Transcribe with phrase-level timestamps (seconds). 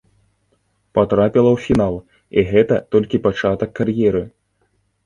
[0.99, 1.95] Патрапіла ў фінал,
[2.37, 4.29] і гэта толькі пачатак кар'еры.